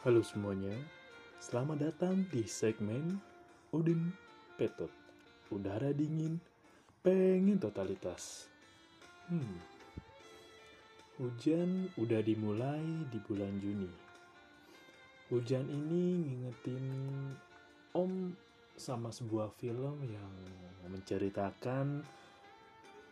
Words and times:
Halo 0.00 0.24
semuanya, 0.24 0.72
selamat 1.44 1.92
datang 1.92 2.24
di 2.32 2.48
segmen 2.48 3.20
Udin 3.68 4.08
Petot. 4.56 4.88
Udara 5.52 5.92
dingin, 5.92 6.40
pengen 7.04 7.60
totalitas. 7.60 8.48
Hmm. 9.28 9.60
Hujan 11.20 11.92
udah 12.00 12.16
dimulai 12.24 12.80
di 13.12 13.20
bulan 13.28 13.60
Juni. 13.60 13.92
Hujan 15.28 15.68
ini 15.68 16.24
ngingetin 16.24 16.86
Om 17.92 18.32
sama 18.80 19.12
sebuah 19.12 19.52
film 19.60 20.00
yang 20.08 20.32
menceritakan 20.88 22.00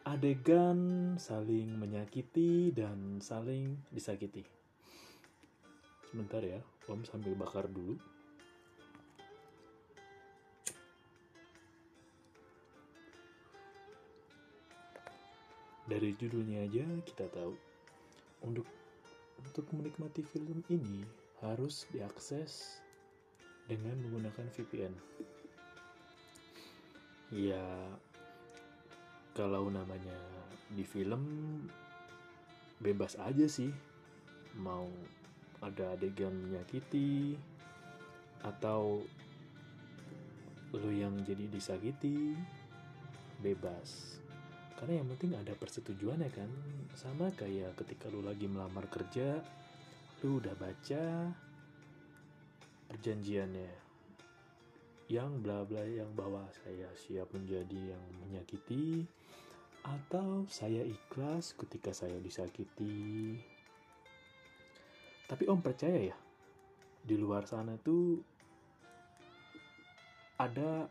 adegan 0.09 0.81
saling 1.20 1.69
menyakiti 1.69 2.72
dan 2.72 3.20
saling 3.20 3.77
disakiti. 3.92 4.41
Sebentar 6.09 6.41
ya, 6.41 6.56
Om 6.89 7.05
sambil 7.05 7.37
bakar 7.37 7.69
dulu. 7.69 8.01
Dari 15.84 16.17
judulnya 16.17 16.65
aja 16.65 16.84
kita 17.05 17.28
tahu 17.28 17.53
untuk 18.45 18.65
untuk 19.41 19.69
menikmati 19.73 20.25
film 20.25 20.65
ini 20.73 21.05
harus 21.45 21.84
diakses 21.92 22.81
dengan 23.69 23.97
menggunakan 24.00 24.48
VPN. 24.53 24.95
Ya 27.37 27.65
kalau 29.37 29.69
namanya 29.69 30.17
di 30.72 30.84
film 30.89 31.25
bebas 32.81 33.20
aja 33.20 33.45
sih 33.45 33.72
mau 34.56 34.89
ada 35.62 35.95
adegan 35.98 36.34
menyakiti 36.34 37.34
atau 38.47 39.03
lu 40.77 40.91
yang 40.92 41.17
jadi 41.25 41.48
disakiti 41.48 42.37
bebas. 43.41 44.21
Karena 44.78 45.03
yang 45.03 45.10
penting 45.16 45.34
ada 45.34 45.56
persetujuan 45.59 46.22
ya 46.22 46.31
kan? 46.31 46.50
Sama 46.94 47.34
kayak 47.34 47.75
ketika 47.82 48.06
lu 48.12 48.22
lagi 48.22 48.47
melamar 48.47 48.87
kerja 48.87 49.43
lu 50.22 50.38
udah 50.38 50.55
baca 50.55 51.34
perjanjiannya. 52.91 53.91
Yang 55.09 55.31
bla 55.41 55.65
bla 55.65 55.82
yang 55.82 56.12
bahwa 56.12 56.44
saya 56.62 56.87
siap 56.94 57.32
menjadi 57.32 57.97
yang 57.97 58.05
menyakiti 58.22 59.09
atau 59.82 60.44
saya 60.53 60.84
ikhlas 60.84 61.56
ketika 61.56 61.97
saya 61.97 62.21
disakiti 62.21 63.41
tapi 65.28 65.44
om 65.47 65.61
percaya 65.61 66.00
ya 66.09 66.16
di 67.05 67.16
luar 67.21 67.44
sana 67.44 67.77
tuh 67.77 68.19
ada 70.41 70.89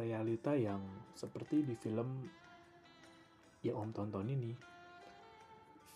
realita 0.00 0.56
yang 0.56 0.80
seperti 1.12 1.60
di 1.60 1.76
film 1.76 2.24
yang 3.60 3.76
om 3.76 3.92
tonton 3.92 4.24
ini 4.32 4.52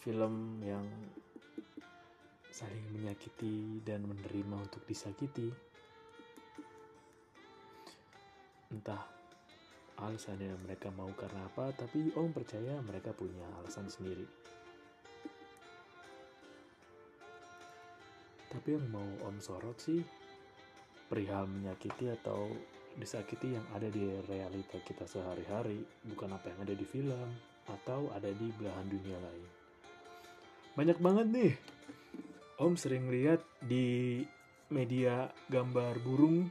film 0.05 0.61
yang 0.61 0.85
saling 2.55 2.87
menyakiti 2.95 3.83
dan 3.83 4.07
menerima 4.07 4.63
untuk 4.63 4.85
disakiti. 4.87 5.51
Entah 8.71 9.03
alasannya 9.99 10.55
mereka 10.63 10.93
mau 10.95 11.11
karena 11.19 11.47
apa 11.51 11.75
tapi 11.75 12.15
om 12.15 12.31
percaya 12.31 12.79
mereka 12.83 13.15
punya 13.15 13.47
alasan 13.63 13.87
sendiri 13.87 14.27
tapi 18.55 18.79
yang 18.79 18.87
mau 18.95 19.11
om 19.27 19.43
sorot 19.43 19.75
sih 19.83 19.99
perihal 21.11 21.51
menyakiti 21.51 22.07
atau 22.15 22.47
disakiti 22.95 23.59
yang 23.59 23.67
ada 23.75 23.91
di 23.91 24.07
realita 24.31 24.79
kita 24.87 25.11
sehari-hari 25.11 25.83
bukan 26.07 26.31
apa 26.31 26.55
yang 26.55 26.63
ada 26.63 26.75
di 26.79 26.87
film 26.87 27.35
atau 27.67 28.07
ada 28.15 28.31
di 28.31 28.55
belahan 28.55 28.87
dunia 28.87 29.19
lain. 29.19 29.49
Banyak 30.79 30.99
banget 31.03 31.27
nih. 31.35 31.53
Om 32.55 32.79
sering 32.79 33.11
lihat 33.11 33.43
di 33.59 34.23
media 34.71 35.27
gambar 35.51 35.99
burung. 36.07 36.47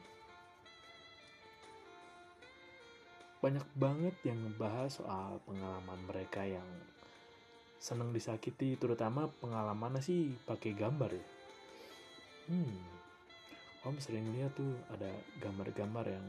Banyak 3.39 3.67
banget 3.75 4.15
yang 4.27 4.39
ngebahas 4.43 4.99
soal 4.99 5.39
pengalaman 5.47 5.99
mereka 6.07 6.43
yang 6.43 6.67
seneng 7.79 8.15
disakiti 8.15 8.79
terutama 8.79 9.27
pengalamannya 9.43 9.99
sih 9.99 10.31
pakai 10.47 10.71
gambar 10.71 11.11
ya 11.11 11.25
hmm. 12.49 12.77
Om 13.83 13.95
sering 13.99 14.31
lihat 14.31 14.55
tuh 14.55 14.73
ada 14.95 15.11
gambar-gambar 15.43 16.05
yang 16.07 16.27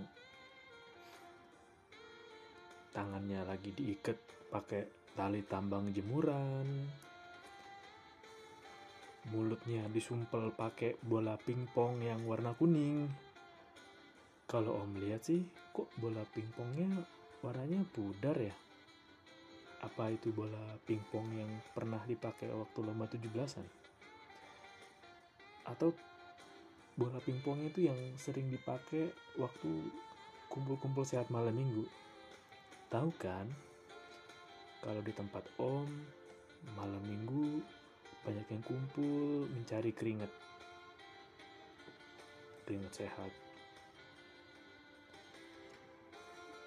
tangannya 2.91 3.47
lagi 3.47 3.71
diikat 3.71 4.19
pakai 4.51 5.15
tali 5.15 5.43
tambang 5.47 5.91
jemuran 5.95 6.67
mulutnya 9.33 9.89
disumpel 9.89 10.53
pakai 10.53 11.01
bola 11.01 11.41
pingpong 11.41 12.05
yang 12.05 12.21
warna 12.29 12.53
kuning. 12.53 13.09
Kalau 14.45 14.85
om 14.85 14.93
lihat 15.01 15.25
sih 15.25 15.41
kok 15.73 15.89
bola 15.97 16.21
pingpongnya 16.29 16.93
warnanya 17.41 17.81
pudar 17.89 18.37
ya? 18.37 18.53
Apa 19.81 20.13
itu 20.13 20.29
bola 20.29 20.77
pingpong 20.85 21.41
yang 21.41 21.49
pernah 21.73 22.01
dipakai 22.05 22.53
waktu 22.53 22.79
lomba 22.85 23.09
17-an 23.09 23.84
atau 25.65 25.93
bola 26.95 27.19
pingpong 27.25 27.67
itu 27.67 27.91
yang 27.91 27.99
sering 28.15 28.53
dipakai 28.53 29.11
waktu 29.41 29.91
kumpul-kumpul 30.53 31.03
sehat 31.03 31.27
malam 31.33 31.57
minggu. 31.57 31.83
Tahu 32.93 33.11
kan? 33.19 33.51
Kalau 34.85 35.01
di 35.03 35.11
tempat 35.11 35.43
om, 35.59 35.89
malam 36.77 37.03
minggu 37.03 37.59
banyak 38.23 38.47
yang 38.47 38.63
kumpul 38.63 39.49
mencari 39.51 39.91
keringat. 39.91 40.31
Keringat 42.69 42.93
sehat. 42.95 43.33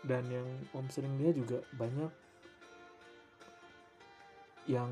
Dan 0.04 0.28
yang 0.28 0.48
om 0.76 0.86
sering 0.92 1.16
lihat 1.18 1.36
juga 1.40 1.60
banyak 1.80 2.12
yang 4.68 4.92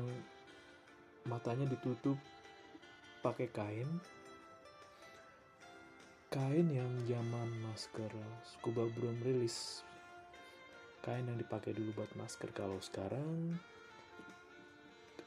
matanya 1.28 1.68
ditutup 1.68 2.16
pakai 3.26 3.50
kain. 3.50 3.90
Kain 6.30 6.66
yang 6.70 6.94
zaman 7.10 7.50
masker. 7.66 8.14
Scuba 8.46 8.86
belum 8.86 9.18
rilis. 9.26 9.82
Kain 11.02 11.26
yang 11.26 11.34
dipakai 11.34 11.74
dulu 11.74 11.98
buat 11.98 12.12
masker. 12.14 12.54
Kalau 12.54 12.78
sekarang 12.78 13.58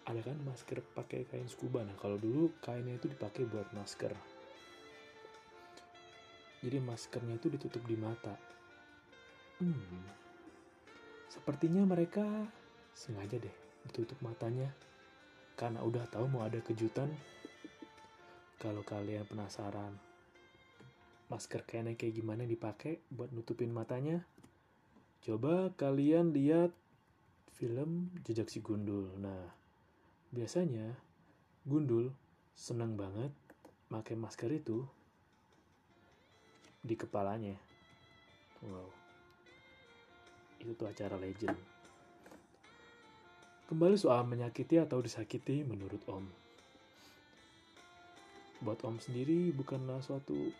ada 0.07 0.21
kan 0.23 0.39
masker 0.47 0.79
pakai 0.95 1.27
kain 1.27 1.51
scuba. 1.51 1.83
Nah 1.83 1.99
kalau 1.99 2.15
dulu 2.15 2.55
kainnya 2.63 2.95
itu 2.95 3.11
dipakai 3.11 3.43
buat 3.51 3.67
masker. 3.75 4.15
Jadi 6.63 6.77
maskernya 6.79 7.35
itu 7.35 7.51
ditutup 7.51 7.83
di 7.83 7.99
mata. 7.99 8.35
Hmm. 9.59 10.07
Sepertinya 11.27 11.83
mereka 11.83 12.23
sengaja 12.95 13.43
deh 13.43 13.55
ditutup 13.91 14.15
matanya. 14.23 14.71
Karena 15.59 15.83
udah 15.83 16.07
tahu 16.07 16.31
mau 16.31 16.47
ada 16.47 16.63
kejutan 16.63 17.11
kalau 18.59 18.83
kalian 18.83 19.23
penasaran 19.23 19.95
masker 21.29 21.61
kainnya 21.63 21.93
kayak 21.93 22.19
gimana 22.19 22.43
dipakai 22.43 23.05
buat 23.13 23.29
nutupin 23.29 23.69
matanya, 23.69 24.25
coba 25.21 25.71
kalian 25.77 26.33
lihat 26.33 26.73
film 27.53 28.09
Jejak 28.25 28.49
si 28.49 28.65
Gundul. 28.65 29.13
Nah, 29.21 29.45
biasanya 30.33 30.97
Gundul 31.63 32.11
senang 32.57 32.97
banget 32.97 33.29
pakai 33.87 34.17
masker 34.17 34.49
itu 34.49 34.83
di 36.81 36.97
kepalanya. 36.97 37.55
Wow. 38.65 38.89
Itu 40.59 40.73
tuh 40.75 40.89
acara 40.89 41.15
legend. 41.21 41.55
Kembali 43.69 43.95
soal 44.01 44.25
menyakiti 44.25 44.81
atau 44.81 44.97
disakiti 44.97 45.61
menurut 45.61 46.01
Om. 46.09 46.48
Buat 48.59 48.83
Om 48.83 48.99
sendiri 48.99 49.55
bukanlah 49.55 50.03
suatu 50.03 50.51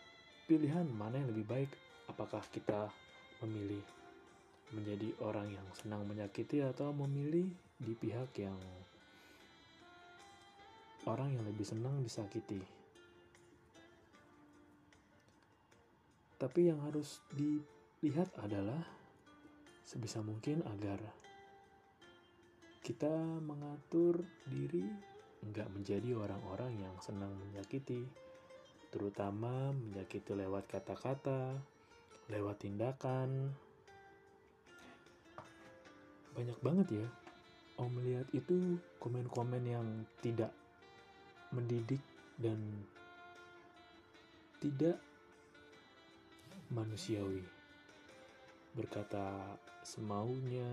pilihan 0.48 0.88
mana 0.96 1.20
yang 1.20 1.36
lebih 1.36 1.44
baik. 1.44 1.72
Apakah 2.08 2.40
kita 2.48 2.88
memilih 3.44 3.84
menjadi 4.72 5.12
orang 5.26 5.52
yang 5.52 5.68
senang 5.76 6.06
menyakiti 6.06 6.62
atau 6.62 6.96
memilih 6.96 7.50
di 7.76 7.94
pihak 7.98 8.32
yang 8.40 8.56
orang 11.08 11.34
yang 11.34 11.44
lebih 11.44 11.66
senang 11.66 12.00
disakiti. 12.06 12.62
Tapi 16.40 16.72
yang 16.72 16.80
harus 16.88 17.20
dilihat 17.36 18.32
adalah 18.40 18.80
sebisa 19.84 20.24
mungkin 20.24 20.64
agar 20.70 21.02
kita 22.80 23.12
mengatur 23.44 24.24
diri 24.48 25.09
nggak 25.40 25.72
menjadi 25.72 26.16
orang-orang 26.20 26.84
yang 26.84 26.96
senang 27.00 27.32
menyakiti, 27.40 28.04
terutama 28.92 29.72
menyakiti 29.72 30.36
lewat 30.36 30.68
kata-kata, 30.68 31.56
lewat 32.28 32.62
tindakan. 32.62 33.56
Banyak 36.36 36.60
banget 36.60 36.88
ya, 37.04 37.08
Om 37.80 37.96
melihat 37.96 38.28
itu 38.36 38.76
komen-komen 39.00 39.64
yang 39.64 39.88
tidak 40.20 40.52
mendidik 41.56 42.04
dan 42.36 42.60
tidak 44.60 45.00
manusiawi. 46.76 47.40
Berkata 48.76 49.56
semaunya, 49.82 50.68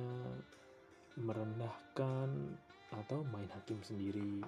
merendahkan, 1.14 2.58
atau 2.94 3.26
main 3.34 3.48
hakim 3.50 3.80
sendiri. 3.82 4.44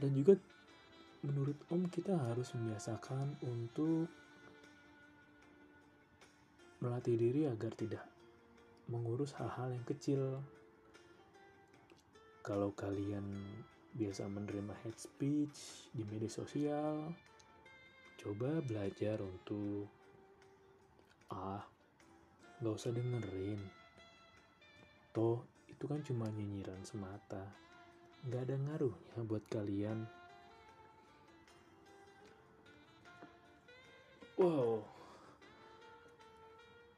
Dan 0.00 0.16
juga 0.16 0.34
menurut 1.22 1.58
Om 1.70 1.86
kita 1.92 2.16
harus 2.16 2.50
membiasakan 2.56 3.38
untuk 3.46 4.10
melatih 6.82 7.14
diri 7.14 7.46
agar 7.46 7.70
tidak 7.78 8.02
mengurus 8.90 9.36
hal-hal 9.38 9.70
yang 9.70 9.86
kecil. 9.86 10.42
Kalau 12.42 12.74
kalian 12.74 13.22
biasa 13.94 14.26
menerima 14.26 14.74
hate 14.82 14.98
speech 14.98 15.86
di 15.94 16.02
media 16.02 16.26
sosial, 16.26 17.14
coba 18.18 18.58
belajar 18.66 19.22
untuk 19.22 19.86
ah 21.30 21.62
nggak 22.58 22.76
usah 22.76 22.90
dengerin 22.90 23.62
toh 25.14 25.51
itu 25.82 25.90
kan 25.90 25.98
cuma 26.06 26.30
nyinyiran 26.30 26.78
semata. 26.86 27.42
Nggak 28.22 28.42
ada 28.46 28.54
ngaruhnya 28.54 29.18
buat 29.26 29.42
kalian. 29.50 30.06
Wow. 34.38 34.86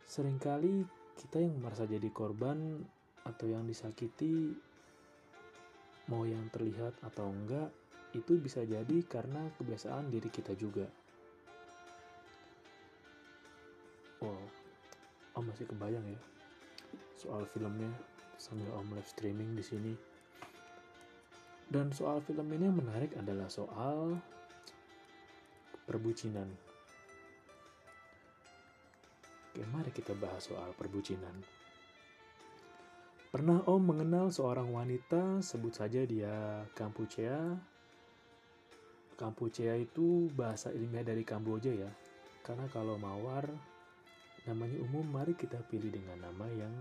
Seringkali 0.04 0.84
kita 1.16 1.40
yang 1.40 1.64
merasa 1.64 1.88
jadi 1.88 2.12
korban 2.12 2.84
atau 3.24 3.48
yang 3.48 3.64
disakiti 3.64 4.52
mau 6.12 6.28
yang 6.28 6.52
terlihat 6.52 7.00
atau 7.08 7.32
enggak 7.32 7.72
itu 8.12 8.36
bisa 8.36 8.68
jadi 8.68 9.00
karena 9.08 9.48
kebiasaan 9.56 10.12
diri 10.12 10.28
kita 10.28 10.52
juga. 10.60 10.84
Wow. 14.20 14.44
Om 15.40 15.48
masih 15.48 15.72
kebayang 15.72 16.04
ya 16.04 16.20
soal 17.16 17.48
filmnya 17.48 17.88
sambil 18.38 18.70
om 18.76 18.88
live 18.94 19.08
streaming 19.08 19.54
di 19.56 19.64
sini 19.64 19.92
dan 21.70 21.90
soal 21.90 22.20
film 22.22 22.50
ini 22.52 22.68
yang 22.68 22.78
menarik 22.78 23.14
adalah 23.16 23.48
soal 23.48 24.18
perbucinan 25.88 26.46
Oke, 29.54 29.62
mari 29.70 29.94
kita 29.94 30.18
bahas 30.18 30.50
soal 30.50 30.74
perbucinan. 30.74 31.30
Pernah 33.30 33.62
Om 33.70 33.86
mengenal 33.86 34.34
seorang 34.34 34.66
wanita, 34.66 35.38
sebut 35.46 35.70
saja 35.70 36.02
dia 36.02 36.66
Kampuchea. 36.74 37.54
Kampuchea 39.14 39.78
itu 39.78 40.26
bahasa 40.34 40.74
ilmiah 40.74 41.06
dari 41.06 41.22
Kamboja 41.22 41.70
ya. 41.70 41.86
Karena 42.42 42.66
kalau 42.66 42.98
mawar 42.98 43.46
namanya 44.42 44.74
umum, 44.82 45.06
mari 45.06 45.38
kita 45.38 45.62
pilih 45.70 45.94
dengan 45.94 46.18
nama 46.18 46.50
yang 46.50 46.74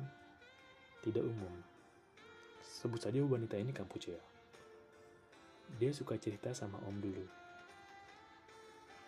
tidak 1.03 1.27
umum. 1.27 1.51
Sebut 2.63 3.03
saja 3.03 3.19
wanita 3.19 3.59
ini 3.59 3.75
Kampuchea. 3.75 4.17
Dia 5.75 5.91
suka 5.91 6.15
cerita 6.15 6.55
sama 6.55 6.79
Om 6.87 6.97
dulu. 7.03 7.25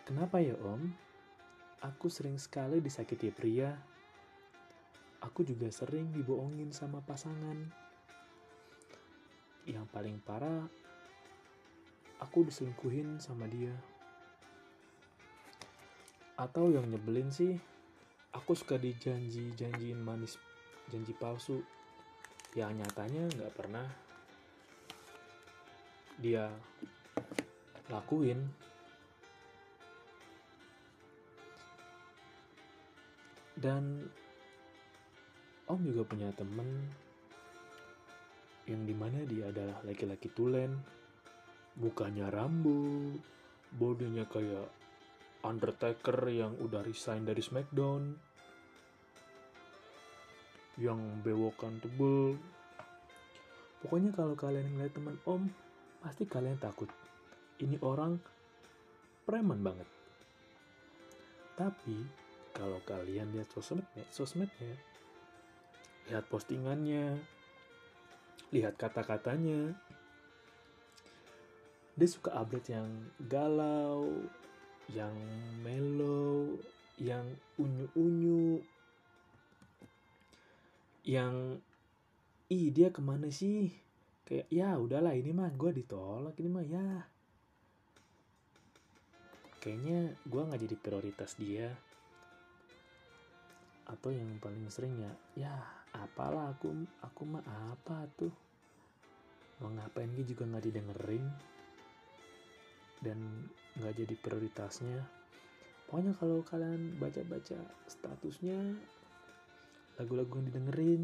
Kenapa 0.06 0.38
ya 0.38 0.54
Om? 0.60 0.92
Aku 1.82 2.12
sering 2.12 2.36
sekali 2.36 2.78
disakiti 2.84 3.32
pria. 3.32 3.74
Aku 5.24 5.42
juga 5.42 5.72
sering 5.72 6.12
dibohongin 6.12 6.70
sama 6.70 7.00
pasangan. 7.02 7.56
Yang 9.66 9.86
paling 9.90 10.22
parah, 10.22 10.68
aku 12.22 12.46
diselingkuhin 12.46 13.18
sama 13.18 13.50
dia. 13.50 13.74
Atau 16.36 16.70
yang 16.70 16.86
nyebelin 16.86 17.32
sih, 17.32 17.56
aku 18.30 18.52
suka 18.52 18.76
dijanji-janjiin 18.76 19.98
manis, 19.98 20.36
janji 20.92 21.16
palsu. 21.16 21.64
Yang 22.56 22.72
nyatanya 22.80 23.22
nggak 23.36 23.52
pernah 23.52 23.86
dia 26.16 26.48
lakuin. 27.92 28.40
Dan 33.56 34.08
Om 35.66 35.82
juga 35.82 36.06
punya 36.06 36.30
temen 36.32 36.86
yang 38.70 38.82
di 38.86 38.94
mana 38.94 39.22
dia 39.26 39.50
adalah 39.50 39.82
laki-laki 39.82 40.30
tulen. 40.30 40.78
Mukanya 41.76 42.32
Rambo 42.32 43.12
bodinya 43.74 44.24
kayak 44.24 44.70
Undertaker 45.44 46.18
yang 46.32 46.56
udah 46.58 46.80
resign 46.80 47.28
dari 47.28 47.44
Smackdown 47.44 48.16
yang 50.76 51.00
bewokan 51.24 51.80
tebel. 51.80 52.36
Pokoknya 53.80 54.12
kalau 54.12 54.36
kalian 54.36 54.76
ngeliat 54.76 54.92
teman 54.92 55.16
Om 55.24 55.48
pasti 56.00 56.28
kalian 56.28 56.60
takut. 56.60 56.88
Ini 57.60 57.80
orang 57.80 58.20
preman 59.24 59.60
banget. 59.64 59.88
Tapi 61.56 61.96
kalau 62.52 62.80
kalian 62.84 63.32
lihat 63.32 63.48
sosmednya, 63.52 64.04
sosmednya, 64.12 64.76
lihat 66.08 66.24
postingannya, 66.28 67.16
lihat 68.52 68.76
kata-katanya, 68.76 69.72
dia 71.96 72.08
suka 72.08 72.36
update 72.36 72.76
yang 72.76 72.88
galau, 73.24 74.20
yang 74.92 75.16
mellow, 75.64 76.60
yang 77.00 77.24
unyu-unyu, 77.56 78.60
yang 81.06 81.62
ih 82.50 82.74
dia 82.74 82.90
ke 82.90 82.98
mana 82.98 83.30
sih? 83.30 83.70
Kayak 84.26 84.46
ya 84.50 84.74
udahlah 84.74 85.14
ini 85.14 85.30
mah 85.30 85.54
gue 85.54 85.70
ditolak 85.70 86.34
ini 86.42 86.50
mah 86.50 86.66
ya. 86.66 86.88
Kayaknya 89.62 90.18
gue 90.26 90.42
nggak 90.42 90.62
jadi 90.66 90.76
prioritas 90.82 91.38
dia 91.38 91.70
atau 93.86 94.10
yang 94.10 94.26
paling 94.42 94.66
sering 94.66 94.98
ya 94.98 95.12
ya 95.38 95.54
apalah 95.94 96.50
aku 96.50 96.74
aku 97.06 97.22
mah 97.22 97.42
apa 97.46 98.10
tuh 98.18 98.34
mau 99.62 99.70
ngapain 99.70 100.10
gitu 100.18 100.34
juga 100.34 100.50
nggak 100.50 100.66
didengerin 100.68 101.24
dan 103.00 103.18
nggak 103.78 103.94
jadi 103.94 104.14
prioritasnya 104.18 104.98
pokoknya 105.86 106.12
kalau 106.18 106.42
kalian 106.42 106.98
baca-baca 106.98 107.62
statusnya 107.86 108.58
lagu-lagu 109.96 110.40
yang 110.40 110.46
didengerin 110.52 111.02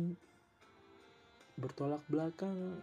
bertolak 1.56 2.00
belakang 2.08 2.80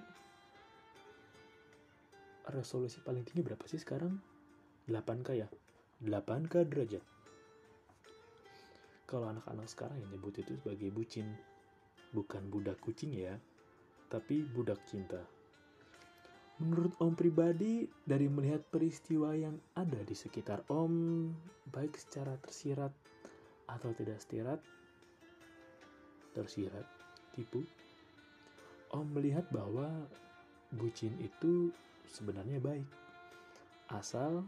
resolusi 2.49 3.01
paling 3.05 3.21
tinggi 3.25 3.45
berapa 3.45 3.61
sih 3.69 3.81
sekarang? 3.81 4.17
8K 4.89 5.29
ya? 5.37 5.47
8K 6.01 6.53
derajat. 6.65 7.03
Kalau 9.09 9.25
anak-anak 9.29 9.67
sekarang 9.69 9.97
yang 10.01 10.09
nyebut 10.13 10.37
itu 10.41 10.57
sebagai 10.57 10.89
bucin. 10.93 11.29
Bukan 12.09 12.49
budak 12.49 12.81
kucing 12.81 13.13
ya, 13.13 13.37
tapi 14.09 14.41
budak 14.41 14.81
cinta. 14.89 15.21
Menurut 16.59 16.91
Om 16.97 17.13
pribadi, 17.13 17.85
dari 18.01 18.25
melihat 18.25 18.65
peristiwa 18.65 19.31
yang 19.37 19.55
ada 19.77 20.01
di 20.01 20.17
sekitar 20.17 20.65
Om, 20.67 21.25
baik 21.69 21.95
secara 21.95 22.33
tersirat 22.41 22.91
atau 23.69 23.93
tidak 23.93 24.17
tersirat, 24.19 24.59
tersirat, 26.33 26.85
tipu, 27.33 27.65
Om 28.89 29.05
melihat 29.13 29.45
bahwa 29.53 29.85
bucin 30.73 31.13
itu 31.21 31.69
sebenarnya 32.09 32.57
baik. 32.57 32.89
Asal 33.93 34.41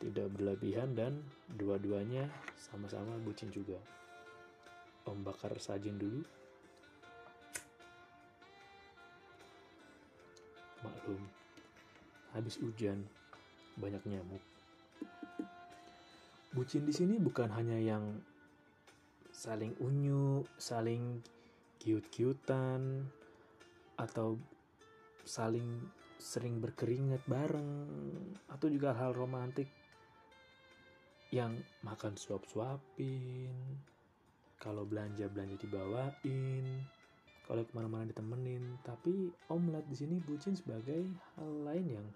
tidak 0.00 0.32
berlebihan 0.32 0.96
dan 0.96 1.20
dua-duanya 1.60 2.24
sama-sama 2.56 3.12
bucin 3.20 3.52
juga. 3.52 3.76
Om 5.04 5.20
bakar 5.20 5.52
sajen 5.60 6.00
dulu. 6.00 6.24
Maklum, 10.80 11.22
habis 12.32 12.56
hujan, 12.64 13.04
banyak 13.76 14.00
nyamuk. 14.08 14.40
Bucin 16.56 16.88
di 16.88 16.96
sini 16.96 17.20
bukan 17.20 17.52
hanya 17.52 17.76
yang 17.76 18.24
saling 19.42 19.74
unyu, 19.82 20.46
saling 20.54 21.18
kiut-kiutan, 21.82 23.02
atau 23.98 24.38
saling 25.26 25.82
sering 26.22 26.62
berkeringat 26.62 27.26
bareng, 27.26 27.90
atau 28.46 28.70
juga 28.70 28.94
hal 28.94 29.10
romantik 29.18 29.66
yang 31.34 31.58
makan 31.82 32.14
suap-suapin, 32.14 33.50
kalau 34.62 34.86
belanja-belanja 34.86 35.58
dibawain, 35.58 36.86
kalau 37.42 37.66
ke 37.66 37.74
mana-mana 37.74 38.14
ditemenin. 38.14 38.78
Tapi 38.86 39.26
Om 39.50 39.58
melihat 39.58 39.90
di 39.90 39.96
sini 39.98 40.22
bucin 40.22 40.54
sebagai 40.54 41.02
hal 41.34 41.50
lain 41.66 41.98
yang 41.98 42.06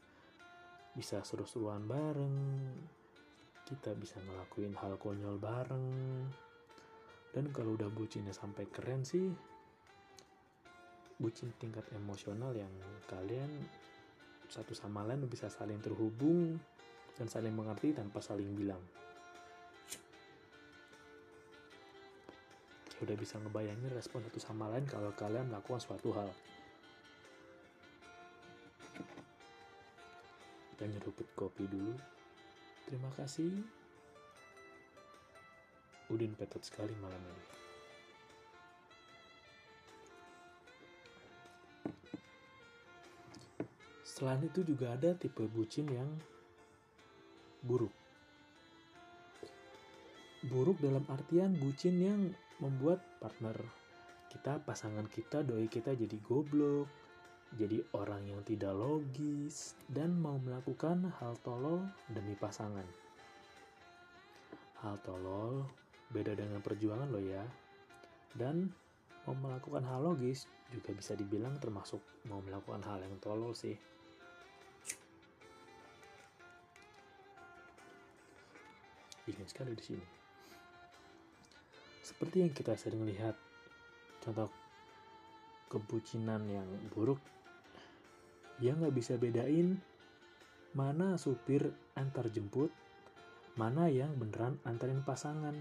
bisa 0.95 1.26
seru-seruan 1.26 1.90
bareng, 1.90 2.38
kita 3.66 3.99
bisa 3.99 4.23
ngelakuin 4.23 4.78
hal 4.78 4.95
konyol 5.02 5.42
bareng. 5.42 5.90
Dan 7.37 7.52
kalau 7.52 7.76
udah 7.76 7.93
bucinnya 7.93 8.33
sampai 8.33 8.64
keren 8.73 9.05
sih, 9.05 9.28
bucin 11.21 11.52
tingkat 11.61 11.85
emosional 11.93 12.57
yang 12.57 12.73
kalian 13.12 13.52
satu 14.49 14.73
sama 14.73 15.05
lain 15.05 15.28
bisa 15.28 15.52
saling 15.52 15.76
terhubung 15.85 16.57
dan 17.21 17.28
saling 17.28 17.52
mengerti 17.52 17.93
tanpa 17.93 18.25
saling 18.25 18.57
bilang. 18.57 18.81
udah 22.97 23.12
bisa 23.12 23.37
ngebayangin 23.37 23.93
respon 23.93 24.25
satu 24.25 24.40
sama 24.40 24.73
lain 24.73 24.88
kalau 24.88 25.12
kalian 25.12 25.52
melakukan 25.52 25.85
suatu 25.85 26.16
hal. 26.16 26.33
Kita 30.73 30.85
nyeruput 30.88 31.28
kopi 31.37 31.69
dulu. 31.69 31.93
Terima 32.88 33.12
kasih. 33.12 33.52
Udin 36.07 36.39
petot 36.39 36.63
sekali 36.63 36.95
malam 37.03 37.19
ini. 37.19 37.45
Selain 44.07 44.41
itu 44.41 44.65
juga 44.65 44.97
ada 44.97 45.13
tipe 45.13 45.45
bucin 45.45 45.93
yang 45.93 46.09
buruk. 47.61 47.93
Buruk 50.47 50.81
dalam 50.81 51.05
artian 51.13 51.53
bucin 51.59 52.01
yang 52.01 52.21
membuat 52.63 53.05
partner 53.21 53.61
kita, 54.33 54.57
pasangan 54.65 55.05
kita, 55.13 55.45
doi 55.45 55.69
kita 55.69 55.93
jadi 55.93 56.17
goblok, 56.25 56.89
jadi 57.61 57.85
orang 57.93 58.25
yang 58.25 58.41
tidak 58.47 58.73
logis, 58.73 59.77
dan 59.93 60.17
mau 60.17 60.41
melakukan 60.41 61.13
hal 61.21 61.37
tolol 61.45 61.85
demi 62.09 62.33
pasangan. 62.41 62.87
Hal 64.81 64.97
tolol 65.05 65.67
beda 66.11 66.37
dengan 66.37 66.63
perjuangan 66.63 67.09
lo 67.11 67.21
ya. 67.23 67.43
Dan 68.37 68.69
mau 69.27 69.35
melakukan 69.35 69.83
hal 69.87 70.07
logis 70.07 70.47
juga 70.71 70.95
bisa 70.95 71.15
dibilang 71.15 71.59
termasuk 71.63 72.03
mau 72.27 72.43
melakukan 72.43 72.83
hal 72.87 73.03
yang 73.03 73.15
tolol 73.23 73.55
sih. 73.55 73.75
Dingin 79.27 79.49
sekali 79.51 79.75
di 79.75 79.83
sini. 79.83 80.07
Seperti 82.07 82.47
yang 82.47 82.55
kita 82.55 82.79
sering 82.79 83.03
lihat 83.03 83.35
contoh 84.23 84.51
kebucinan 85.67 86.47
yang 86.47 86.67
buruk, 86.95 87.19
dia 88.63 88.79
nggak 88.79 88.95
bisa 88.95 89.19
bedain 89.19 89.83
mana 90.77 91.19
supir 91.19 91.75
antar 91.99 92.31
jemput, 92.31 92.71
mana 93.59 93.91
yang 93.91 94.15
beneran 94.15 94.63
antarin 94.63 95.03
pasangan. 95.03 95.59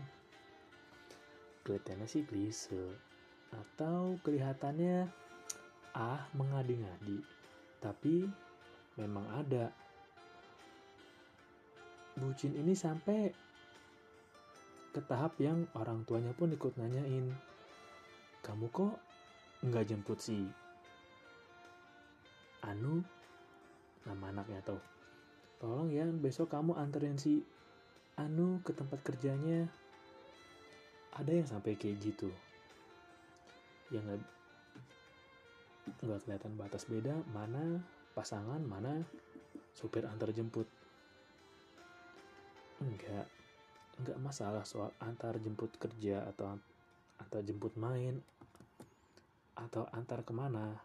Kelihatannya 1.65 2.05
sih 2.05 2.21
klise, 2.29 2.93
atau 3.49 4.21
kelihatannya 4.21 5.09
ah 5.97 6.21
mengadi-ngadi, 6.37 7.25
tapi 7.81 8.29
memang 9.01 9.25
ada. 9.33 9.73
Bucin 12.15 12.53
ini 12.53 12.77
sampai 12.77 13.33
ke 14.93 15.01
tahap 15.03 15.35
yang 15.41 15.67
orang 15.75 16.07
tuanya 16.07 16.31
pun 16.31 16.53
ikut 16.53 16.77
nanyain, 16.77 17.33
kamu 18.45 18.69
kok 18.71 18.95
nggak 19.65 19.89
jemput 19.89 20.21
si 20.21 20.45
Anu, 22.61 23.01
nama 24.05 24.29
anaknya 24.29 24.61
tuh. 24.63 24.81
Tolong 25.57 25.89
ya 25.89 26.05
besok 26.07 26.53
kamu 26.53 26.77
anterin 26.77 27.17
si 27.17 27.41
Anu 28.15 28.61
ke 28.61 28.71
tempat 28.71 29.01
kerjanya. 29.01 29.67
Ada 31.15 31.31
yang 31.31 31.47
sampai 31.47 31.79
kayak 31.79 31.97
gitu. 32.03 32.29
Yang 33.91 34.23
nggak 36.03 36.19
kelihatan 36.25 36.53
batas 36.59 36.85
beda 36.89 37.15
mana 37.31 37.79
pasangan 38.11 38.59
mana 38.63 38.99
supir 39.71 40.03
antar 40.07 40.35
jemput. 40.35 40.67
Enggak, 42.83 43.27
nggak 44.03 44.19
masalah 44.19 44.67
soal 44.67 44.91
antar 44.99 45.39
jemput 45.39 45.71
kerja 45.79 46.27
atau 46.35 46.59
antar 47.23 47.41
jemput 47.47 47.71
main 47.79 48.19
atau 49.55 49.87
antar 49.95 50.27
ke 50.27 50.35
mana 50.35 50.75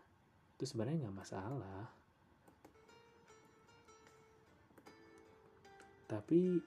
itu 0.55 0.63
sebenarnya 0.71 1.11
nggak 1.11 1.19
masalah 1.19 1.91
tapi 6.07 6.63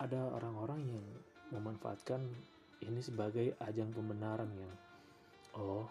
ada 0.00 0.28
orang-orang 0.32 0.80
yang 0.88 1.06
memanfaatkan 1.52 2.24
ini 2.84 3.00
sebagai 3.00 3.56
ajang 3.64 3.90
pembenaran 3.92 4.50
yang 4.54 4.72
oh 5.56 5.88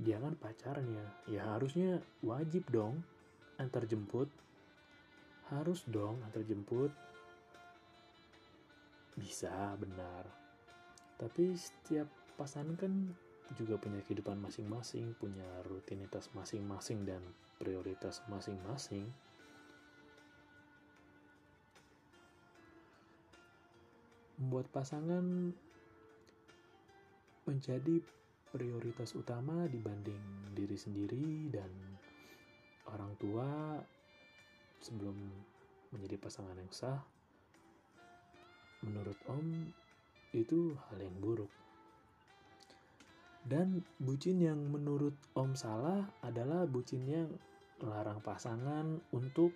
dia 0.00 0.16
kan 0.16 0.32
pacarnya 0.36 1.04
ya 1.28 1.44
harusnya 1.56 2.00
wajib 2.24 2.64
dong 2.72 3.04
antar 3.60 3.84
jemput 3.84 4.28
harus 5.52 5.84
dong 5.88 6.16
antar 6.24 6.40
jemput 6.46 6.92
bisa, 9.20 9.76
benar. 9.76 10.24
Tapi 11.20 11.52
setiap 11.52 12.08
pasangan 12.40 12.72
kan 12.80 13.12
juga 13.60 13.76
punya 13.76 14.00
kehidupan 14.08 14.40
masing-masing, 14.40 15.12
punya 15.20 15.44
rutinitas 15.68 16.32
masing-masing 16.32 17.04
dan 17.04 17.20
prioritas 17.60 18.24
masing-masing. 18.32 19.04
Membuat 24.40 24.72
pasangan 24.72 25.52
menjadi 27.50 27.98
prioritas 28.54 29.18
utama 29.18 29.66
dibanding 29.66 30.54
diri 30.54 30.78
sendiri 30.78 31.50
dan 31.50 31.70
orang 32.86 33.10
tua 33.18 33.78
sebelum 34.78 35.18
menjadi 35.90 36.14
pasangan 36.22 36.54
yang 36.54 36.70
sah 36.70 37.02
menurut 38.86 39.18
Om 39.28 39.68
itu 40.32 40.78
hal 40.88 40.98
yang 41.02 41.16
buruk. 41.20 41.50
Dan 43.44 43.82
bucin 43.98 44.38
yang 44.40 44.60
menurut 44.70 45.16
Om 45.34 45.52
salah 45.58 46.06
adalah 46.22 46.64
bucin 46.68 47.04
yang 47.08 47.28
melarang 47.80 48.20
pasangan 48.20 49.00
untuk 49.10 49.52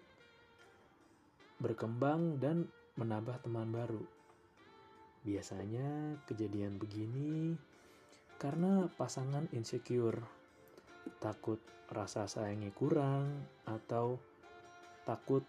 berkembang 1.61 2.41
dan 2.41 2.67
menambah 2.97 3.45
teman 3.45 3.69
baru. 3.71 4.03
Biasanya 5.25 6.21
kejadian 6.29 6.77
begini 6.77 7.57
karena 8.45 8.93
pasangan 9.01 9.49
insecure, 9.57 10.21
takut 11.17 11.57
rasa 11.89 12.29
sayangnya 12.29 12.69
kurang, 12.77 13.25
atau 13.65 14.21
takut 15.09 15.41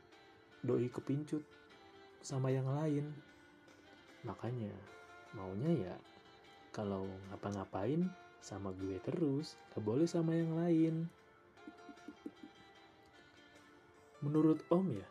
doi 0.64 0.88
kepincut 0.88 1.44
sama 2.24 2.56
yang 2.56 2.72
lain. 2.72 3.12
Makanya 4.24 4.72
maunya 5.36 5.92
ya 5.92 5.96
kalau 6.72 7.04
ngapa-ngapain 7.36 8.08
sama 8.40 8.72
gue 8.72 8.96
terus, 9.04 9.60
gak 9.76 9.84
boleh 9.84 10.08
sama 10.08 10.32
yang 10.32 10.56
lain. 10.56 11.12
Menurut 14.24 14.64
Om 14.72 14.96
ya, 14.96 15.08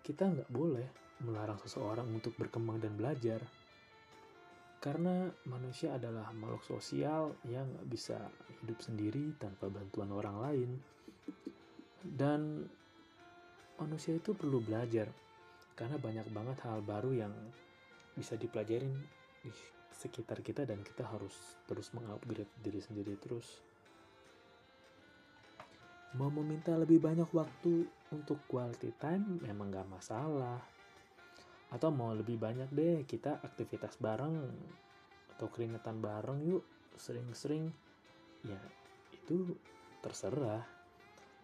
kita 0.00 0.24
nggak 0.24 0.48
boleh 0.48 0.88
melarang 1.20 1.60
seseorang 1.60 2.08
untuk 2.08 2.32
berkembang 2.40 2.80
dan 2.80 2.96
belajar. 2.96 3.44
Karena 4.80 5.28
manusia 5.44 6.00
adalah 6.00 6.32
makhluk 6.32 6.64
sosial 6.64 7.36
yang 7.44 7.68
bisa 7.84 8.16
hidup 8.64 8.80
sendiri 8.80 9.36
tanpa 9.36 9.68
bantuan 9.68 10.08
orang 10.10 10.36
lain. 10.40 10.70
Dan 12.00 12.64
manusia 13.76 14.16
itu 14.16 14.32
perlu 14.32 14.64
belajar, 14.64 15.12
karena 15.76 16.00
banyak 16.00 16.26
banget 16.32 16.58
hal 16.64 16.80
baru 16.80 17.12
yang 17.12 17.32
bisa 18.16 18.40
dipelajarin 18.40 18.92
di 19.44 19.52
sekitar 20.00 20.40
kita 20.40 20.64
dan 20.64 20.80
kita 20.80 21.04
harus 21.04 21.60
terus 21.68 21.92
mengupgrade 21.92 22.48
diri 22.64 22.80
sendiri 22.80 23.20
terus 23.20 23.60
mau 26.16 26.32
meminta 26.32 26.74
lebih 26.74 26.98
banyak 26.98 27.28
waktu 27.30 27.86
untuk 28.10 28.40
quality 28.50 28.90
time 28.98 29.38
memang 29.44 29.70
gak 29.70 29.86
masalah 29.86 30.58
atau 31.70 31.88
mau 31.94 32.10
lebih 32.14 32.36
banyak 32.36 32.70
deh 32.74 33.06
kita 33.06 33.38
aktivitas 33.42 33.98
bareng 34.02 34.50
atau 35.36 35.46
keringetan 35.48 36.02
bareng 36.02 36.42
yuk 36.44 36.64
sering-sering 36.98 37.70
ya 38.42 38.58
itu 39.14 39.54
terserah 40.02 40.66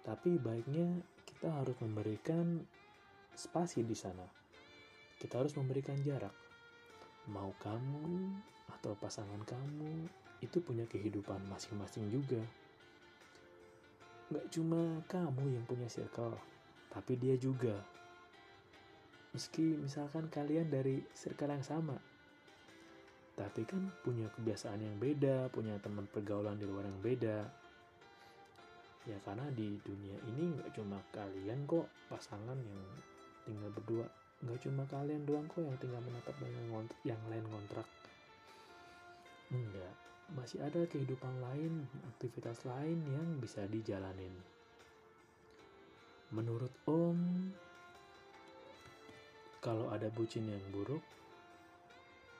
tapi 0.03 0.39
baiknya 0.39 1.03
kita 1.27 1.51
harus 1.51 1.79
memberikan 1.79 2.63
spasi 3.33 3.87
di 3.87 3.95
sana 3.95 4.27
kita 5.23 5.41
harus 5.41 5.55
memberikan 5.55 5.97
jarak 6.03 6.35
mau 7.31 7.51
kamu 7.63 8.35
atau 8.79 8.95
pasangan 8.99 9.43
kamu 9.47 10.07
itu 10.45 10.61
punya 10.61 10.85
kehidupan 10.87 11.41
masing-masing 11.49 12.13
juga. 12.13 12.41
Gak 14.31 14.47
cuma 14.53 15.01
kamu 15.07 15.59
yang 15.59 15.65
punya 15.65 15.87
circle, 15.87 16.35
tapi 16.91 17.17
dia 17.17 17.39
juga. 17.39 17.79
Meski 19.37 19.77
misalkan 19.77 20.33
kalian 20.33 20.73
dari 20.73 21.05
circle 21.13 21.53
yang 21.53 21.61
sama, 21.61 21.93
tapi 23.37 23.69
kan 23.69 23.93
punya 24.01 24.33
kebiasaan 24.33 24.81
yang 24.81 24.97
beda, 24.97 25.53
punya 25.53 25.77
teman 25.85 26.09
pergaulan 26.09 26.57
di 26.57 26.65
luar 26.65 26.89
yang 26.89 27.01
beda. 27.05 27.45
Ya 29.05 29.21
karena 29.29 29.45
di 29.53 29.77
dunia 29.85 30.17
ini 30.33 30.57
gak 30.57 30.73
cuma 30.81 30.97
kalian 31.13 31.69
kok 31.69 31.85
pasangan 32.09 32.57
yang 32.57 32.83
tinggal 33.45 33.71
berdua. 33.77 34.09
Nggak 34.41 34.65
cuma 34.65 34.89
kalian 34.89 35.29
doang 35.29 35.45
kok 35.53 35.61
yang 35.61 35.77
tinggal 35.85 36.01
menatap 36.01 36.33
dan 36.41 36.51
yang 37.05 37.21
lain 37.29 37.47
kontrak 37.53 37.89
enggak 39.51 39.95
masih 40.35 40.59
ada 40.59 40.83
kehidupan 40.91 41.39
lain 41.39 41.87
aktivitas 42.17 42.67
lain 42.67 42.99
yang 43.15 43.29
bisa 43.39 43.63
dijalanin. 43.71 44.35
Menurut 46.35 46.75
om 46.91 47.15
kalau 49.67 49.91
ada 49.91 50.07
bucin 50.15 50.47
yang 50.47 50.63
buruk 50.71 51.03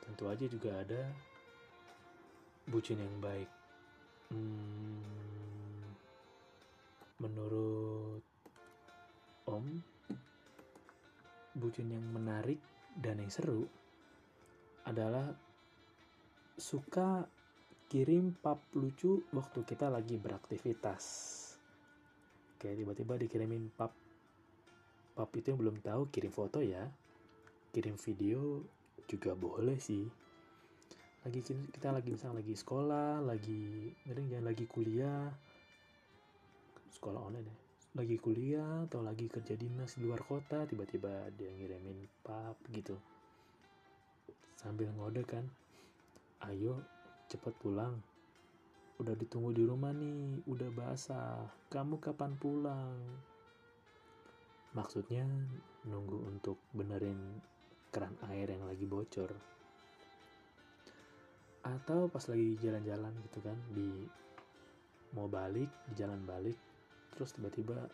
tentu 0.07 0.31
aja 0.31 0.47
juga 0.47 0.79
ada 0.79 1.03
bucin 2.71 3.03
yang 3.03 3.15
baik 3.19 3.51
hmm, 4.31 5.83
menurut 7.19 8.23
om 9.51 9.67
bucin 11.51 11.91
yang 11.91 12.07
menarik 12.15 12.63
dan 12.95 13.19
yang 13.19 13.33
seru 13.33 13.67
adalah 14.87 15.35
suka 16.55 17.27
kirim 17.87 18.35
pap 18.35 18.59
lucu 18.75 19.23
waktu 19.31 19.63
kita 19.63 19.87
lagi 19.87 20.19
beraktivitas. 20.19 21.03
Kayak 22.59 22.83
tiba-tiba 22.83 23.13
dikirimin 23.15 23.71
pap. 23.71 23.95
Pap 25.15 25.29
itu 25.33 25.55
yang 25.55 25.59
belum 25.59 25.77
tahu 25.79 26.11
kirim 26.11 26.33
foto 26.33 26.59
ya. 26.59 26.83
Kirim 27.77 27.93
video 27.93 28.65
juga 29.05 29.37
boleh 29.37 29.77
sih. 29.77 30.01
Lagi 31.21 31.45
kita 31.45 31.93
lagi 31.93 32.09
misalnya 32.09 32.41
lagi 32.41 32.57
sekolah, 32.57 33.21
lagi 33.21 33.93
ngering 34.01 34.33
jangan 34.33 34.49
lagi 34.49 34.65
kuliah. 34.65 35.29
Sekolah 36.89 37.21
online 37.21 37.45
ya. 37.45 37.57
Lagi 38.01 38.17
kuliah 38.17 38.89
atau 38.89 39.05
lagi 39.05 39.29
kerja 39.29 39.53
dinas 39.53 39.93
di 39.93 40.09
luar 40.09 40.25
kota 40.25 40.65
tiba-tiba 40.65 41.29
dia 41.37 41.53
ngirimin 41.53 42.01
pap 42.25 42.57
gitu. 42.73 42.97
Sambil 44.57 44.89
ngode 44.97 45.21
kan 45.21 45.45
ayo 46.49 46.81
cepet 47.29 47.53
pulang. 47.61 47.93
Udah 48.97 49.13
ditunggu 49.13 49.53
di 49.53 49.61
rumah 49.61 49.93
nih 49.93 50.41
udah 50.49 50.73
basah. 50.73 51.45
Kamu 51.69 52.01
kapan 52.01 52.33
pulang? 52.41 52.97
Maksudnya 54.73 55.29
nunggu 55.85 56.25
untuk 56.25 56.57
benerin 56.73 57.37
keran 57.89 58.15
air 58.31 58.49
yang 58.51 58.63
lagi 58.67 58.85
bocor. 58.87 59.31
Atau 61.65 62.07
pas 62.07 62.23
lagi 62.27 62.55
jalan-jalan 62.59 63.13
gitu 63.27 63.39
kan 63.43 63.57
di 63.71 64.07
mau 65.15 65.27
balik 65.31 65.71
di 65.87 65.93
jalan 65.95 66.19
balik 66.27 66.55
terus 67.15 67.31
tiba-tiba 67.33 67.87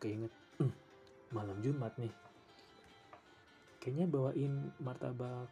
keinget 0.00 0.32
hm, 0.60 0.72
malam 1.32 1.58
Jumat 1.64 1.94
nih. 2.00 2.12
Kayaknya 3.80 4.06
bawain 4.08 4.54
martabak 4.78 5.50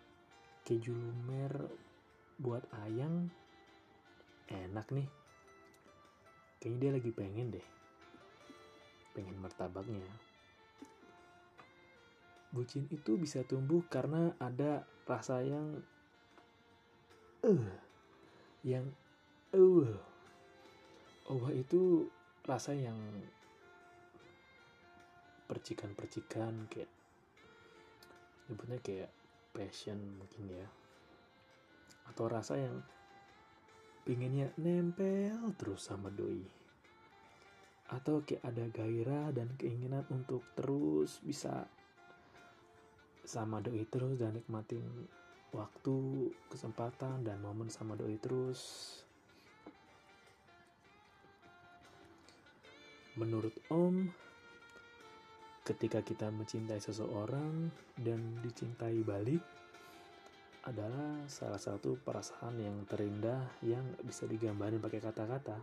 keju 0.64 0.94
lumer 0.94 1.52
buat 2.38 2.62
ayang 2.86 3.28
enak 4.50 4.86
nih. 4.92 5.08
Kayaknya 6.60 6.78
dia 6.78 6.90
lagi 6.92 7.10
pengen 7.10 7.48
deh 7.54 7.66
pengen 9.14 9.36
martabaknya 9.42 10.06
bucin 12.50 12.90
itu 12.90 13.14
bisa 13.14 13.46
tumbuh 13.46 13.82
karena 13.86 14.34
ada 14.42 14.82
rasa 15.06 15.42
yang 15.42 15.78
eh. 17.46 17.50
Uh, 17.50 17.66
yang 18.66 18.86
eh. 19.54 19.58
Uh, 19.58 19.94
Owa 21.30 21.54
itu 21.54 22.10
rasa 22.42 22.74
yang 22.74 22.98
percikan-percikan 25.46 26.66
kayak 26.66 26.90
sebutnya 28.50 28.82
kayak 28.82 29.10
passion 29.54 30.18
mungkin 30.18 30.50
ya. 30.50 30.66
Atau 32.10 32.26
rasa 32.26 32.58
yang 32.58 32.82
pinginnya 34.02 34.50
nempel 34.58 35.54
terus 35.54 35.86
sama 35.86 36.10
doi. 36.10 36.42
Atau 37.94 38.26
kayak 38.26 38.42
ada 38.50 38.66
gairah 38.66 39.30
dan 39.30 39.54
keinginan 39.54 40.02
untuk 40.10 40.42
terus 40.58 41.22
bisa 41.22 41.70
sama 43.30 43.62
doi 43.62 43.86
terus 43.86 44.18
dan 44.18 44.34
nikmatin 44.34 44.82
waktu, 45.54 46.26
kesempatan 46.50 47.22
dan 47.22 47.38
momen 47.38 47.70
sama 47.70 47.94
doi 47.94 48.18
terus 48.18 48.58
Menurut 53.18 53.52
Om, 53.68 54.06
ketika 55.66 56.00
kita 56.00 56.32
mencintai 56.32 56.80
seseorang 56.80 57.68
dan 58.00 58.38
dicintai 58.40 59.02
balik 59.04 59.42
adalah 60.64 61.26
salah 61.28 61.60
satu 61.60 62.00
perasaan 62.00 62.56
yang 62.62 62.86
terindah 62.86 63.60
yang 63.66 63.82
bisa 64.06 64.24
digambarin 64.24 64.80
pakai 64.80 65.04
kata-kata. 65.04 65.58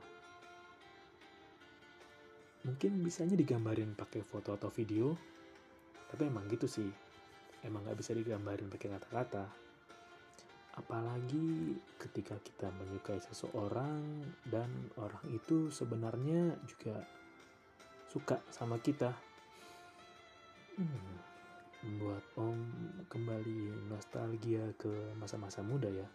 Mungkin 2.67 2.99
bisanya 3.01 3.39
digambarin 3.39 3.95
pakai 3.95 4.21
foto 4.21 4.53
atau 4.53 4.69
video, 4.69 5.15
tapi 6.11 6.29
emang 6.29 6.45
gitu 6.51 6.67
sih. 6.69 7.06
Emang 7.67 7.83
gak 7.83 7.99
bisa 7.99 8.15
digambarin 8.15 8.71
pakai 8.71 8.95
kata-kata. 8.95 9.43
Apalagi 10.79 11.75
ketika 11.99 12.39
kita 12.39 12.71
menyukai 12.79 13.19
seseorang 13.19 14.23
dan 14.47 14.71
orang 14.95 15.25
itu 15.35 15.67
sebenarnya 15.67 16.55
juga 16.63 17.03
suka 18.07 18.39
sama 18.55 18.79
kita. 18.79 19.11
Hmm, 20.79 21.17
membuat 21.83 22.23
om 22.39 22.55
kembali 23.11 23.89
nostalgia 23.91 24.63
ke 24.79 25.17
masa-masa 25.19 25.59
muda 25.59 25.91
ya. 25.91 26.07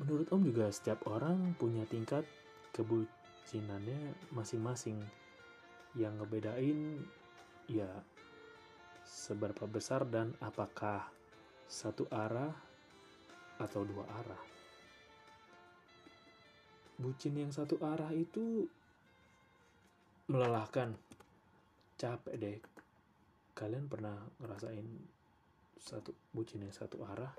Menurut 0.00 0.30
om 0.32 0.40
juga 0.40 0.70
setiap 0.72 1.04
orang 1.10 1.56
punya 1.60 1.84
tingkat 1.84 2.24
kebucinannya 2.72 4.16
masing-masing. 4.32 4.96
Yang 5.98 6.12
ngebedain 6.22 6.80
ya 7.68 7.90
seberapa 9.10 9.66
besar 9.66 10.06
dan 10.06 10.30
apakah 10.38 11.10
satu 11.66 12.06
arah 12.14 12.54
atau 13.58 13.82
dua 13.82 14.06
arah. 14.06 14.42
Bucin 16.94 17.34
yang 17.34 17.50
satu 17.50 17.82
arah 17.82 18.14
itu 18.14 18.70
melelahkan. 20.30 20.94
Capek 21.98 22.34
deh. 22.38 22.58
Kalian 23.52 23.90
pernah 23.90 24.14
ngerasain 24.38 24.86
satu 25.74 26.14
bucin 26.30 26.62
yang 26.62 26.72
satu 26.72 27.02
arah? 27.02 27.34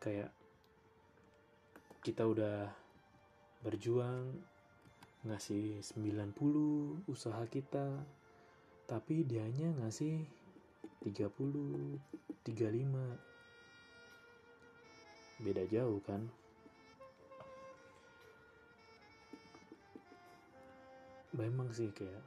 Kayak 0.00 0.32
kita 2.00 2.24
udah 2.24 2.72
berjuang 3.62 4.32
ngasih 5.26 5.82
90 5.82 7.10
usaha 7.10 7.42
kita 7.50 8.17
tapi 8.88 9.20
dianya 9.20 9.68
ngasih 9.84 10.24
30 11.04 12.00
35 12.48 15.44
beda 15.44 15.64
jauh 15.68 16.00
kan? 16.08 16.24
Memang 21.36 21.68
sih 21.76 21.92
kayak 21.92 22.24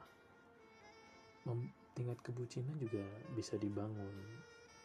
tingkat 1.98 2.22
kebucinan 2.22 2.78
juga 2.78 3.02
bisa 3.34 3.58
dibangun 3.58 4.14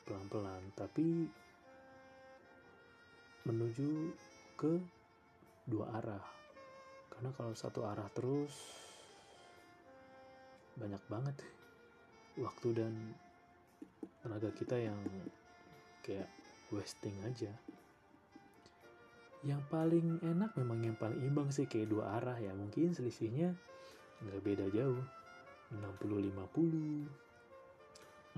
pelan-pelan. 0.10 0.74
Tapi 0.74 1.30
menuju 3.46 4.18
ke 4.58 4.82
dua 5.70 5.94
arah. 6.02 6.26
Karena 7.14 7.30
kalau 7.38 7.54
satu 7.54 7.86
arah 7.86 8.10
terus 8.12 8.52
banyak 10.76 11.02
banget 11.10 11.57
waktu 12.38 12.74
dan 12.78 12.94
tenaga 14.22 14.54
kita 14.54 14.78
yang 14.78 14.98
kayak 16.06 16.30
wasting 16.70 17.18
aja. 17.26 17.50
Yang 19.46 19.62
paling 19.70 20.20
enak 20.22 20.54
memang 20.58 20.84
yang 20.86 20.98
paling 20.98 21.22
imbang 21.22 21.50
sih 21.54 21.66
kayak 21.70 21.90
dua 21.90 22.18
arah 22.22 22.38
ya. 22.38 22.54
Mungkin 22.54 22.94
selisihnya 22.94 23.54
nggak 24.26 24.42
beda 24.46 24.66
jauh. 24.74 25.04
60 25.68 26.32
50 26.32 27.04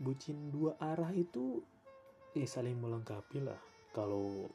bucin 0.03 0.51
dua 0.51 0.75
arah 0.83 1.15
itu 1.15 1.63
eh 2.35 2.43
saling 2.43 2.75
melengkapi 2.75 3.39
lah. 3.39 3.61
Kalau 3.95 4.51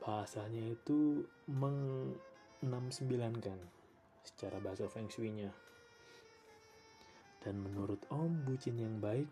bahasanya 0.00 0.72
itu 0.72 1.24
meng 1.48 2.12
69 2.64 3.40
kan 3.40 3.60
secara 4.24 4.56
bahasa 4.60 4.88
feng 4.88 5.08
shui-nya. 5.08 5.52
Dan 7.40 7.60
menurut 7.64 8.04
Om 8.12 8.44
bucin 8.44 8.76
yang 8.76 9.00
baik 9.00 9.28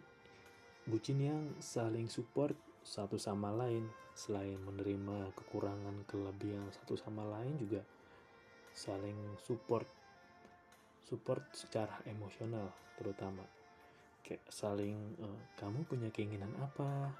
bucin 0.88 1.20
yang 1.20 1.52
saling 1.61 2.09
support 2.09 2.57
satu 2.81 3.20
sama 3.20 3.52
lain 3.52 3.85
selain 4.16 4.57
menerima 4.57 5.37
kekurangan 5.37 6.09
kelebihan 6.09 6.64
satu 6.72 6.96
sama 6.96 7.28
lain 7.28 7.61
juga 7.61 7.85
saling 8.72 9.37
support 9.44 9.85
support 11.04 11.44
secara 11.52 12.00
emosional 12.09 12.72
terutama. 12.96 13.44
Kayak 14.24 14.44
saling 14.48 14.96
uh, 15.20 15.40
kamu 15.61 15.85
punya 15.85 16.09
keinginan 16.09 16.52
apa? 16.57 17.12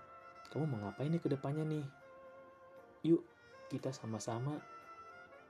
Kamu 0.49 0.65
mau 0.65 0.89
ngapain 0.89 1.13
nih 1.13 1.21
ke 1.21 1.29
depannya 1.29 1.65
nih? 1.69 1.85
Yuk 3.05 3.21
kita 3.69 3.93
sama-sama 3.93 4.57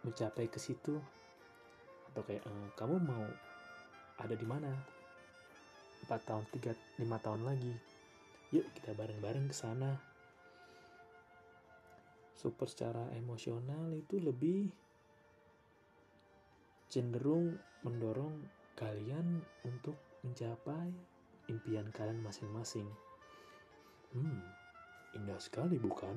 mencapai 0.02 0.46
ke 0.50 0.58
situ 0.58 0.98
atau 2.12 2.22
kayak 2.26 2.42
uh, 2.46 2.68
kamu 2.74 2.98
mau 3.02 3.26
ada 4.18 4.34
di 4.34 4.46
mana 4.46 4.70
4 6.06 6.28
tahun 6.28 6.44
3 6.50 7.02
5 7.02 7.24
tahun 7.24 7.42
lagi 7.46 7.74
yuk 8.54 8.66
kita 8.78 8.94
bareng-bareng 8.94 9.50
ke 9.50 9.54
sana 9.54 9.98
super 12.38 12.70
secara 12.70 13.10
emosional 13.18 13.90
itu 13.94 14.22
lebih 14.22 14.70
cenderung 16.86 17.58
mendorong 17.82 18.32
kalian 18.78 19.42
untuk 19.66 19.98
mencapai 20.22 20.88
impian 21.50 21.90
kalian 21.90 22.22
masing-masing. 22.22 22.86
Hmm, 24.14 24.40
indah 25.18 25.36
sekali 25.42 25.76
bukan? 25.76 26.14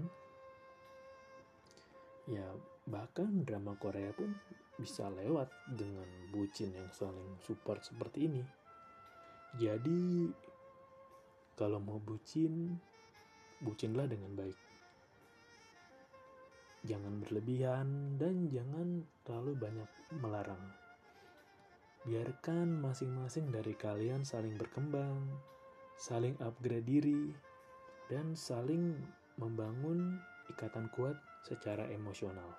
Ya, 2.31 2.47
bahkan 2.87 3.43
drama 3.43 3.75
Korea 3.75 4.15
pun 4.15 4.31
bisa 4.79 5.11
lewat 5.11 5.51
dengan 5.75 6.07
bucin 6.31 6.71
yang 6.71 6.87
saling 6.95 7.35
support 7.43 7.83
seperti 7.83 8.31
ini. 8.31 8.43
Jadi, 9.59 10.31
kalau 11.59 11.83
mau 11.83 11.99
bucin, 11.99 12.79
bucinlah 13.59 14.07
dengan 14.07 14.31
baik 14.39 14.71
jangan 16.81 17.21
berlebihan 17.21 18.17
dan 18.17 18.49
jangan 18.49 19.05
terlalu 19.21 19.53
banyak 19.57 19.89
melarang. 20.17 20.63
Biarkan 22.01 22.81
masing-masing 22.81 23.53
dari 23.53 23.77
kalian 23.77 24.25
saling 24.25 24.57
berkembang, 24.57 25.21
saling 26.01 26.33
upgrade 26.41 26.89
diri, 26.89 27.29
dan 28.09 28.33
saling 28.33 28.97
membangun 29.37 30.17
ikatan 30.49 30.89
kuat 30.97 31.13
secara 31.41 31.89
emosional. 31.89 32.53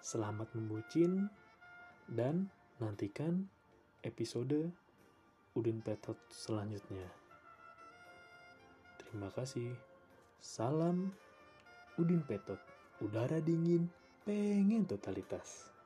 Selamat 0.00 0.48
membucin 0.56 1.28
dan 2.08 2.48
nantikan 2.80 3.44
episode 4.00 4.72
Udin 5.52 5.84
Petot 5.84 6.16
selanjutnya. 6.32 7.04
Terima 9.00 9.28
kasih. 9.32 9.72
Salam 10.38 11.12
Udin 11.98 12.22
Petot, 12.22 12.62
udara 13.02 13.42
dingin, 13.42 13.90
pengen 14.22 14.86
totalitas. 14.86 15.77